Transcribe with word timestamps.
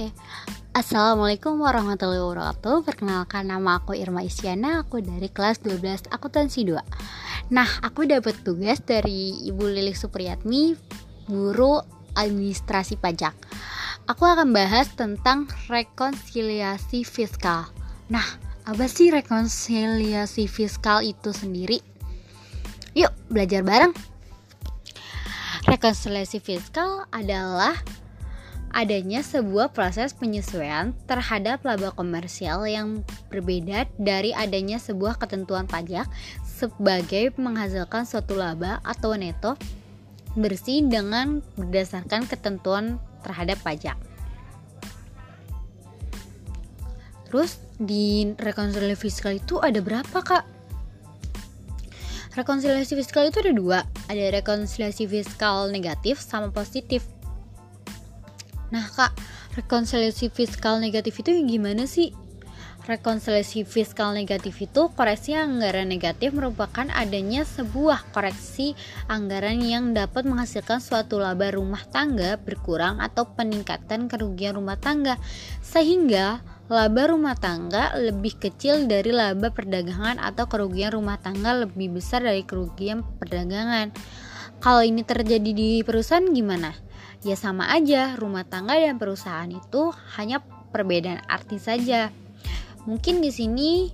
Oke, 0.00 0.16
Assalamualaikum 0.72 1.60
warahmatullahi 1.60 2.24
wabarakatuh. 2.24 2.88
Perkenalkan 2.88 3.52
nama 3.52 3.84
aku 3.84 3.92
Irma 3.92 4.24
Isyana. 4.24 4.80
Aku 4.80 5.04
dari 5.04 5.28
kelas 5.28 5.60
12 5.60 6.08
akuntansi 6.08 6.64
2 6.72 7.52
Nah, 7.52 7.68
aku 7.84 8.08
dapat 8.08 8.32
tugas 8.40 8.80
dari 8.80 9.44
Ibu 9.44 9.60
Lilik 9.60 9.92
Supriyatmi 9.92 10.72
Guru 11.28 11.84
administrasi 12.16 12.96
pajak. 12.96 13.36
Aku 14.08 14.24
akan 14.24 14.56
bahas 14.56 14.88
tentang 14.96 15.44
rekonsiliasi 15.68 17.04
fiskal. 17.04 17.68
Nah, 18.08 18.24
apa 18.64 18.88
sih 18.88 19.12
rekonsiliasi 19.12 20.48
fiskal 20.48 21.04
itu 21.04 21.36
sendiri? 21.36 21.76
Yuk, 22.96 23.12
belajar 23.28 23.60
bareng. 23.60 23.92
Rekonsiliasi 25.68 26.40
fiskal 26.40 27.04
adalah 27.12 27.76
adanya 28.70 29.20
sebuah 29.20 29.74
proses 29.74 30.14
penyesuaian 30.14 30.94
terhadap 31.10 31.66
laba 31.66 31.90
komersial 31.90 32.62
yang 32.70 33.02
berbeda 33.28 33.90
dari 33.98 34.30
adanya 34.30 34.78
sebuah 34.78 35.18
ketentuan 35.18 35.66
pajak 35.66 36.06
sebagai 36.46 37.34
menghasilkan 37.34 38.06
suatu 38.06 38.38
laba 38.38 38.78
atau 38.86 39.14
neto 39.18 39.58
bersih 40.38 40.86
dengan 40.86 41.42
berdasarkan 41.58 42.30
ketentuan 42.30 43.02
terhadap 43.26 43.58
pajak. 43.66 43.98
Terus 47.30 47.62
di 47.78 48.34
rekonsiliasi 48.38 48.98
fiskal 48.98 49.38
itu 49.38 49.62
ada 49.62 49.78
berapa 49.78 50.18
kak? 50.18 50.44
Rekonsiliasi 52.34 52.94
fiskal 52.94 53.30
itu 53.30 53.42
ada 53.42 53.52
dua, 53.54 53.78
ada 54.06 54.24
rekonsiliasi 54.30 55.10
fiskal 55.10 55.70
negatif 55.70 56.22
sama 56.22 56.54
positif. 56.54 57.02
Nah 58.70 58.86
kak, 58.86 59.14
rekonsiliasi 59.58 60.30
fiskal 60.30 60.78
negatif 60.78 61.18
itu 61.22 61.34
yang 61.34 61.50
gimana 61.50 61.90
sih? 61.90 62.14
Rekonsiliasi 62.80 63.68
fiskal 63.68 64.16
negatif 64.16 64.62
itu 64.64 64.88
koreksi 64.96 65.36
anggaran 65.36 65.90
negatif 65.90 66.32
merupakan 66.32 66.88
adanya 66.90 67.44
sebuah 67.44 68.08
koreksi 68.14 68.72
anggaran 69.04 69.60
yang 69.60 69.92
dapat 69.92 70.24
menghasilkan 70.24 70.80
suatu 70.80 71.20
laba 71.20 71.52
rumah 71.52 71.84
tangga 71.92 72.40
berkurang 72.40 73.02
atau 73.02 73.28
peningkatan 73.36 74.08
kerugian 74.08 74.56
rumah 74.56 74.80
tangga 74.80 75.20
sehingga 75.60 76.40
laba 76.72 77.10
rumah 77.10 77.36
tangga 77.36 77.92
lebih 77.98 78.38
kecil 78.38 78.86
dari 78.86 79.12
laba 79.12 79.52
perdagangan 79.52 80.16
atau 80.22 80.48
kerugian 80.48 80.96
rumah 80.96 81.20
tangga 81.20 81.66
lebih 81.66 82.00
besar 82.00 82.24
dari 82.24 82.46
kerugian 82.46 83.04
perdagangan. 83.18 83.92
Kalau 84.62 84.80
ini 84.80 85.04
terjadi 85.04 85.50
di 85.52 85.84
perusahaan 85.84 86.24
gimana? 86.24 86.89
Ya 87.20 87.36
sama 87.36 87.68
aja, 87.68 88.16
rumah 88.16 88.48
tangga 88.48 88.80
dan 88.80 88.96
perusahaan 88.96 89.48
itu 89.48 89.92
hanya 90.16 90.40
perbedaan 90.72 91.20
arti 91.28 91.60
saja. 91.60 92.08
Mungkin 92.88 93.20
di 93.20 93.28
sini 93.28 93.92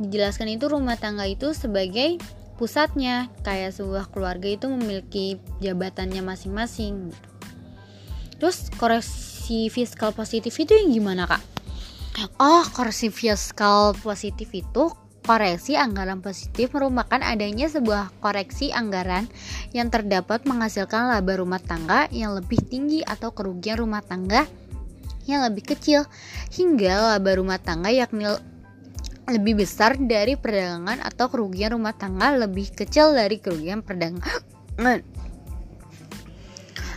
dijelaskan 0.00 0.56
itu 0.56 0.72
rumah 0.72 0.96
tangga 0.96 1.28
itu 1.28 1.52
sebagai 1.52 2.16
pusatnya, 2.56 3.28
kayak 3.44 3.76
sebuah 3.76 4.08
keluarga 4.08 4.48
itu 4.48 4.72
memiliki 4.72 5.36
jabatannya 5.60 6.24
masing-masing. 6.24 7.12
Terus 8.40 8.72
koreksi 8.80 9.68
fiskal 9.68 10.16
positif 10.16 10.56
itu 10.56 10.72
yang 10.72 10.88
gimana 10.88 11.28
kak? 11.28 11.44
Oh, 12.40 12.64
koreksi 12.72 13.12
fiskal 13.12 13.92
positif 14.00 14.48
itu 14.56 14.92
Koreksi 15.30 15.78
anggaran 15.78 16.26
positif 16.26 16.74
merupakan 16.74 17.22
adanya 17.22 17.70
sebuah 17.70 18.10
koreksi 18.18 18.74
anggaran 18.74 19.30
yang 19.70 19.86
terdapat 19.86 20.42
menghasilkan 20.42 21.06
laba 21.06 21.38
rumah 21.38 21.62
tangga 21.62 22.10
yang 22.10 22.34
lebih 22.34 22.58
tinggi 22.66 23.06
atau 23.06 23.30
kerugian 23.30 23.78
rumah 23.78 24.02
tangga 24.02 24.50
yang 25.30 25.46
lebih 25.46 25.70
kecil 25.70 26.02
hingga 26.50 27.14
laba 27.14 27.38
rumah 27.38 27.62
tangga 27.62 27.94
yakni 27.94 28.26
lebih 29.30 29.62
besar 29.62 29.94
dari 30.02 30.34
perdagangan 30.34 30.98
atau 30.98 31.30
kerugian 31.30 31.78
rumah 31.78 31.94
tangga 31.94 32.34
lebih 32.34 32.74
kecil 32.74 33.14
dari 33.14 33.38
kerugian 33.38 33.86
perdagangan. 33.86 35.06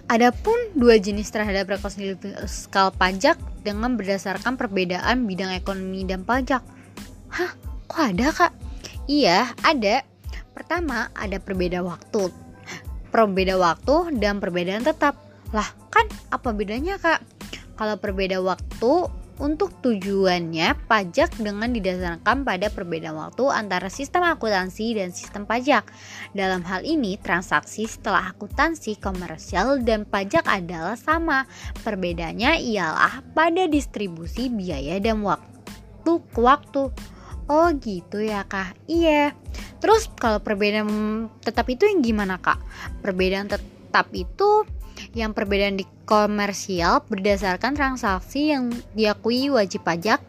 Adapun 0.09 0.58
dua 0.74 0.97
jenis 0.97 1.29
terhadap 1.29 1.69
rekonsiliasi 1.69 2.50
fiskal 2.50 2.90
pajak 2.97 3.38
dengan 3.62 3.94
berdasarkan 3.94 4.58
perbedaan 4.58 5.29
bidang 5.29 5.53
ekonomi 5.53 6.02
dan 6.02 6.25
pajak. 6.25 6.66
Hah? 7.29 7.72
Kok 7.94 8.06
ada 8.09 8.28
kak? 8.34 8.52
Iya 9.06 9.54
ada 9.62 10.02
Pertama 10.58 11.14
ada 11.14 11.38
perbeda 11.38 11.86
waktu 11.86 12.34
Perbeda 13.14 13.62
waktu 13.62 14.18
dan 14.18 14.42
perbedaan 14.42 14.81
tetap 14.81 15.14
Lah 15.54 15.70
kan 15.94 16.09
apa 16.34 16.50
bedanya 16.58 16.98
kak? 16.98 17.22
Kalau 17.78 18.02
perbeda 18.02 18.42
waktu 18.42 18.94
untuk 19.42 19.74
tujuannya 19.82 20.78
pajak 20.86 21.42
dengan 21.42 21.74
didasarkan 21.74 22.46
pada 22.46 22.70
perbedaan 22.70 23.18
waktu 23.18 23.50
antara 23.50 23.90
sistem 23.90 24.30
akuntansi 24.30 24.94
dan 24.94 25.09
sistem 25.09 25.50
pajak. 25.50 25.90
Dalam 26.38 26.62
hal 26.64 26.86
ini, 26.86 27.18
transaksi 27.18 27.90
setelah 27.90 28.30
akuntansi 28.30 29.02
komersial 29.02 29.82
dan 29.82 30.06
pajak 30.06 30.46
adalah 30.46 30.94
sama. 30.94 31.50
Perbedaannya 31.82 32.62
ialah 32.62 33.26
pada 33.34 33.66
distribusi 33.66 34.53
biaya 34.53 35.02
dan 35.02 35.26
waktu 35.26 36.14
ke 36.30 36.40
waktu. 36.40 36.94
Oh 37.52 37.72
gitu 37.76 38.24
ya 38.24 38.48
kak 38.48 38.76
Iya 38.88 39.36
Terus 39.84 40.08
kalau 40.16 40.40
perbedaan 40.40 41.28
tetap 41.44 41.68
itu 41.68 41.84
yang 41.84 42.00
gimana 42.00 42.40
kak? 42.40 42.56
Perbedaan 43.04 43.52
tetap 43.52 44.08
itu 44.16 44.64
yang 45.12 45.36
perbedaan 45.36 45.76
di 45.76 45.84
komersial 46.08 47.03
berdasarkan 47.12 47.76
transaksi 47.76 48.56
yang 48.56 48.72
diakui 48.96 49.52
wajib 49.52 49.84
pajak 49.84 50.24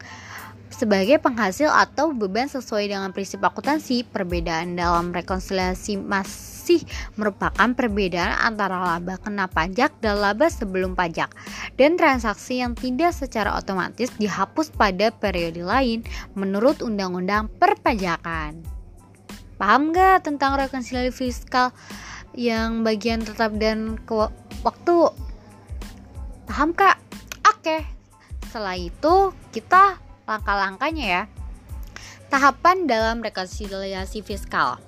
sebagai 0.74 1.22
penghasil 1.22 1.70
atau 1.70 2.10
beban 2.10 2.50
sesuai 2.50 2.90
dengan 2.90 3.14
prinsip 3.14 3.38
akuntansi. 3.40 4.02
Perbedaan 4.04 4.74
dalam 4.74 5.14
rekonsiliasi 5.14 5.96
mas 6.02 6.54
masih 6.64 6.80
merupakan 7.20 7.76
perbedaan 7.76 8.40
antara 8.40 8.80
laba 8.80 9.20
kena 9.20 9.44
pajak 9.52 9.92
dan 10.00 10.16
laba 10.16 10.48
sebelum 10.48 10.96
pajak 10.96 11.28
dan 11.76 12.00
transaksi 12.00 12.64
yang 12.64 12.72
tidak 12.72 13.12
secara 13.12 13.52
otomatis 13.52 14.08
dihapus 14.16 14.72
pada 14.72 15.12
periode 15.12 15.60
lain 15.60 16.00
menurut 16.32 16.80
Undang-Undang 16.80 17.52
Perpajakan. 17.60 18.64
Paham 19.60 19.92
gak 19.92 20.24
tentang 20.24 20.56
rekonsiliasi 20.56 21.12
fiskal 21.12 21.68
yang 22.32 22.80
bagian 22.80 23.20
tetap 23.20 23.52
dan 23.60 24.00
waktu? 24.64 25.12
Paham 26.48 26.72
kak? 26.72 26.96
Oke, 27.44 27.84
setelah 28.48 28.80
itu 28.80 29.36
kita 29.52 30.00
langkah-langkahnya 30.24 31.06
ya. 31.06 31.22
Tahapan 32.32 32.88
dalam 32.88 33.20
rekonsiliasi 33.20 34.24
fiskal. 34.24 34.80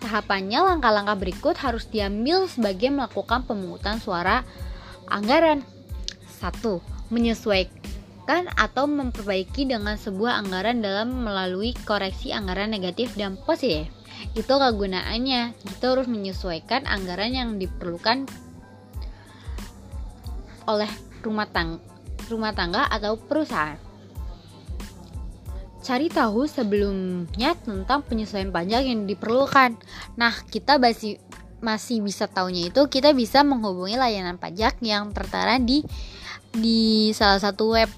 Tahapannya 0.00 0.64
langkah-langkah 0.64 1.16
berikut 1.20 1.56
harus 1.60 1.84
diambil 1.92 2.48
sebagai 2.48 2.88
melakukan 2.88 3.44
pemungutan 3.44 4.00
suara 4.00 4.48
anggaran. 5.12 5.60
1. 6.40 6.56
Menyesuaikan 7.12 8.48
atau 8.56 8.88
memperbaiki 8.88 9.68
dengan 9.68 10.00
sebuah 10.00 10.40
anggaran 10.40 10.80
dalam 10.80 11.20
melalui 11.20 11.76
koreksi 11.84 12.32
anggaran 12.32 12.72
negatif 12.72 13.12
dan 13.12 13.36
positif. 13.44 13.92
Itu 14.32 14.56
kegunaannya. 14.56 15.52
Kita 15.68 15.92
harus 15.92 16.08
menyesuaikan 16.08 16.88
anggaran 16.88 17.36
yang 17.36 17.50
diperlukan 17.60 18.24
oleh 20.64 20.88
rumah 21.20 21.50
tangga, 21.50 21.84
rumah 22.30 22.54
tangga 22.54 22.86
atau 22.86 23.18
perusahaan 23.18 23.90
cari 25.80 26.12
tahu 26.12 26.44
sebelumnya 26.44 27.56
tentang 27.64 28.04
penyesuaian 28.04 28.52
pajak 28.52 28.84
yang 28.84 29.08
diperlukan. 29.08 29.80
Nah, 30.14 30.34
kita 30.52 30.76
masih 30.76 31.16
masih 31.60 32.00
bisa 32.00 32.24
tahunya 32.24 32.72
itu 32.72 32.80
kita 32.88 33.12
bisa 33.12 33.44
menghubungi 33.44 34.00
layanan 34.00 34.40
pajak 34.40 34.80
yang 34.80 35.12
tertera 35.12 35.60
di 35.60 35.84
di 36.52 37.10
salah 37.12 37.40
satu 37.40 37.76
web. 37.76 37.90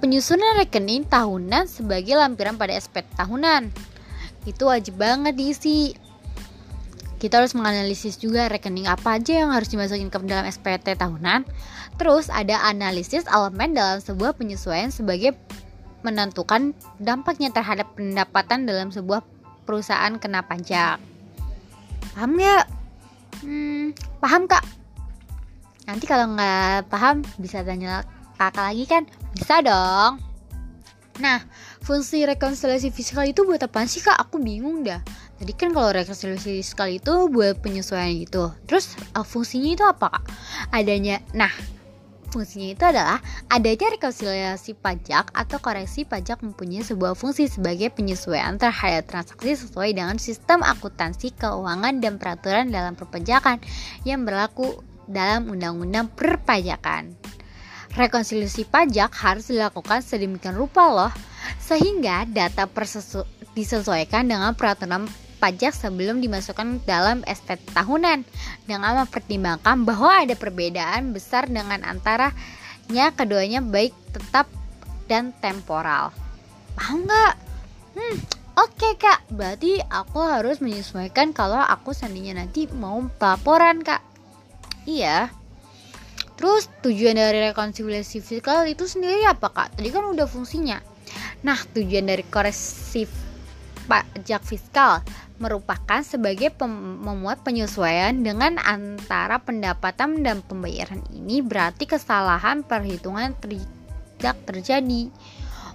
Penyusunan 0.00 0.56
rekening 0.56 1.04
tahunan 1.04 1.68
sebagai 1.68 2.16
lampiran 2.16 2.56
pada 2.56 2.72
SPT 2.72 3.04
tahunan. 3.20 3.68
Itu 4.48 4.72
wajib 4.72 4.96
banget 4.96 5.36
diisi. 5.36 5.92
Kita 7.20 7.36
harus 7.36 7.52
menganalisis 7.52 8.16
juga 8.16 8.48
rekening 8.48 8.88
apa 8.88 9.20
aja 9.20 9.44
yang 9.44 9.52
harus 9.52 9.68
dimasukin 9.68 10.08
ke 10.08 10.18
dalam 10.24 10.48
SPT 10.48 10.96
tahunan. 10.96 11.44
Terus 12.00 12.32
ada 12.32 12.64
analisis 12.64 13.28
elemen 13.28 13.76
dalam 13.76 14.00
sebuah 14.00 14.40
penyesuaian 14.40 14.88
sebagai 14.88 15.36
menentukan 16.00 16.72
dampaknya 16.96 17.52
terhadap 17.52 17.92
pendapatan 17.92 18.64
dalam 18.64 18.88
sebuah 18.88 19.20
perusahaan 19.68 20.16
kena 20.16 20.40
pajak. 20.48 20.96
Paham 22.16 22.40
nggak? 22.40 22.64
Hmm, 23.44 23.92
paham 24.16 24.48
kak? 24.48 24.64
Nanti 25.84 26.04
kalau 26.08 26.32
nggak 26.32 26.88
paham 26.88 27.20
bisa 27.36 27.60
tanya 27.60 28.00
kakak 28.40 28.64
lagi 28.72 28.84
kan? 28.88 29.04
Bisa 29.36 29.60
dong. 29.60 30.24
Nah, 31.20 31.44
fungsi 31.84 32.24
rekonsiliasi 32.24 32.88
fiskal 32.88 33.28
itu 33.28 33.44
buat 33.44 33.60
apa 33.60 33.84
sih 33.84 34.00
kak? 34.00 34.16
Aku 34.16 34.40
bingung 34.40 34.80
dah. 34.80 35.04
Tadi 35.40 35.56
kan 35.56 35.72
kalau 35.72 35.88
rekonsiliasi 35.88 36.60
fiskal 36.60 36.92
itu 36.92 37.32
buat 37.32 37.64
penyesuaian 37.64 38.12
itu. 38.12 38.52
Terus 38.68 38.92
uh, 39.16 39.24
fungsinya 39.24 39.72
itu 39.72 39.84
apa 39.88 40.12
kak? 40.12 40.24
Adanya, 40.68 41.24
nah 41.32 41.48
fungsinya 42.28 42.76
itu 42.76 42.84
adalah 42.84 43.24
adanya 43.48 43.88
rekonsiliasi 43.96 44.76
pajak 44.76 45.32
atau 45.32 45.56
koreksi 45.56 46.04
pajak 46.04 46.44
mempunyai 46.44 46.84
sebuah 46.84 47.16
fungsi 47.16 47.48
sebagai 47.48 47.88
penyesuaian 47.88 48.60
terhadap 48.60 49.08
transaksi 49.08 49.64
sesuai 49.64 49.96
dengan 49.96 50.20
sistem 50.20 50.60
akuntansi 50.60 51.32
keuangan 51.32 52.04
dan 52.04 52.20
peraturan 52.20 52.68
dalam 52.68 52.92
perpajakan 52.92 53.64
yang 54.04 54.28
berlaku 54.28 54.84
dalam 55.08 55.48
undang-undang 55.48 56.12
perpajakan. 56.12 57.16
Rekonsiliasi 57.96 58.68
pajak 58.68 59.08
harus 59.24 59.48
dilakukan 59.48 60.04
sedemikian 60.04 60.52
rupa 60.54 60.84
loh, 60.86 61.12
sehingga 61.58 62.28
data 62.28 62.68
disesuaikan 63.56 64.28
dengan 64.30 64.52
peraturan 64.54 65.08
pajak 65.40 65.72
sebelum 65.72 66.20
dimasukkan 66.20 66.84
dalam 66.84 67.24
SPT 67.24 67.72
tahunan 67.72 68.28
dengan 68.68 69.02
mempertimbangkan 69.02 69.88
bahwa 69.88 70.20
ada 70.20 70.36
perbedaan 70.36 71.16
besar 71.16 71.48
dengan 71.48 71.80
antaranya 71.82 73.08
keduanya 73.16 73.64
baik 73.64 73.96
tetap 74.12 74.46
dan 75.08 75.32
temporal. 75.40 76.12
Paham 76.76 77.08
nggak? 77.08 77.34
Hmm, 77.96 78.16
oke 78.60 78.70
okay, 78.76 78.92
kak. 79.00 79.26
Berarti 79.32 79.82
aku 79.88 80.22
harus 80.22 80.62
menyesuaikan 80.62 81.34
kalau 81.34 81.58
aku 81.58 81.90
seandainya 81.96 82.38
nanti 82.38 82.68
mau 82.76 83.00
laporan 83.18 83.82
kak. 83.82 84.04
Iya. 84.86 85.32
Terus 86.38 86.72
tujuan 86.80 87.20
dari 87.20 87.52
rekonsiliasi 87.52 88.24
fiskal 88.24 88.64
itu 88.68 88.86
sendiri 88.86 89.26
apa 89.26 89.50
kak? 89.50 89.76
Tadi 89.76 89.88
kan 89.90 90.06
udah 90.06 90.24
fungsinya. 90.24 90.78
Nah 91.42 91.58
tujuan 91.74 92.06
dari 92.06 92.24
koreksi 92.24 93.04
pajak 93.90 94.46
fiskal 94.46 95.02
merupakan 95.42 95.98
sebagai 96.06 96.54
memuat 97.02 97.42
penyesuaian 97.42 98.14
dengan 98.22 98.62
antara 98.62 99.42
pendapatan 99.42 100.22
dan 100.22 100.46
pembayaran 100.46 101.02
ini 101.10 101.42
berarti 101.42 101.90
kesalahan 101.90 102.62
perhitungan 102.62 103.34
tidak 103.42 104.36
terjadi. 104.46 105.10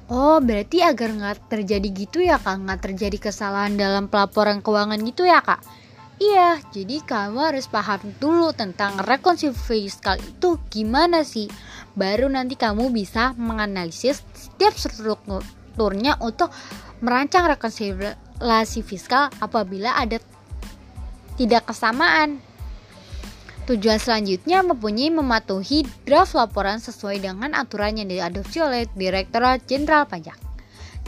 Oh, 0.08 0.38
berarti 0.38 0.86
agar 0.86 1.10
nggak 1.12 1.50
terjadi 1.50 1.88
gitu 1.92 2.22
ya 2.22 2.38
kak, 2.38 2.62
nggak 2.62 2.80
terjadi 2.88 3.18
kesalahan 3.18 3.74
dalam 3.74 4.06
pelaporan 4.06 4.62
keuangan 4.62 5.02
gitu 5.02 5.26
ya 5.28 5.42
kak? 5.42 5.66
Iya, 6.22 6.64
jadi 6.72 7.04
kamu 7.04 7.52
harus 7.52 7.68
paham 7.68 8.00
dulu 8.24 8.56
tentang 8.56 9.02
rekonsiliasi 9.04 9.60
fiskal 9.60 10.16
itu 10.22 10.56
gimana 10.72 11.28
sih. 11.28 11.52
Baru 11.98 12.32
nanti 12.32 12.56
kamu 12.56 12.94
bisa 12.94 13.36
menganalisis 13.36 14.24
setiap 14.32 14.72
strukturnya 15.76 16.16
untuk 16.24 16.56
merancang 17.04 17.52
rekonsiliasi 17.52 18.80
fiskal 18.88 19.28
apabila 19.44 19.92
ada 20.00 20.24
tidak 21.36 21.68
kesamaan. 21.68 22.40
Tujuan 23.68 24.00
selanjutnya 24.00 24.64
mempunyai 24.64 25.12
mematuhi 25.12 25.84
draft 26.08 26.38
laporan 26.40 26.80
sesuai 26.80 27.20
dengan 27.20 27.52
aturan 27.60 28.00
yang 28.00 28.08
diadopsi 28.08 28.64
oleh 28.64 28.88
Direktorat 28.96 29.68
Jenderal 29.68 30.08
Pajak. 30.08 30.40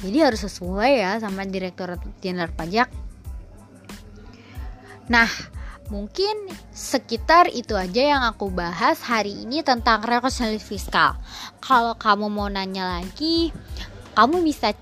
Jadi 0.03 0.17
harus 0.19 0.43
sesuai 0.43 0.91
ya 0.99 1.15
sama 1.23 1.47
Direktorat 1.47 2.03
Jenderal 2.19 2.51
Pajak 2.51 3.07
Nah, 5.07 5.31
mungkin 5.87 6.51
sekitar 6.75 7.47
itu 7.47 7.71
aja 7.79 8.03
yang 8.03 8.23
aku 8.27 8.51
bahas 8.51 8.99
hari 8.99 9.47
ini 9.47 9.63
tentang 9.63 10.03
rekonsiliasi 10.03 10.59
fiskal. 10.59 11.15
Kalau 11.63 11.95
kamu 11.95 12.27
mau 12.27 12.51
nanya 12.51 12.99
lagi, 12.99 13.55
kamu 14.17 14.41
bisa 14.41 14.73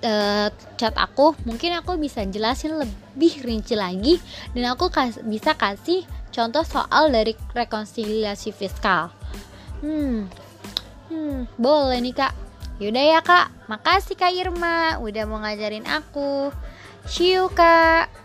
uh, 0.00 0.48
chat 0.80 0.94
aku. 0.96 1.36
Mungkin 1.44 1.76
aku 1.76 2.00
bisa 2.00 2.24
jelasin 2.24 2.80
lebih 2.80 3.44
rinci 3.44 3.76
lagi 3.76 4.16
dan 4.56 4.72
aku 4.72 4.88
kas 4.88 5.20
bisa 5.20 5.52
kasih 5.52 6.08
contoh 6.32 6.64
soal 6.64 7.12
dari 7.12 7.36
rekonsiliasi 7.52 8.56
fiskal. 8.56 9.12
Hmm, 9.84 10.32
hmm, 11.12 11.60
boleh 11.60 12.00
nih 12.00 12.16
kak. 12.16 12.32
Yaudah 12.80 13.04
ya 13.04 13.20
kak, 13.20 13.52
makasih 13.68 14.16
kak 14.16 14.32
Irma 14.32 14.96
udah 14.98 15.24
mau 15.28 15.44
ngajarin 15.44 15.84
aku. 15.84 16.48
See 17.04 17.36
you 17.36 17.52
kak. 17.52 18.23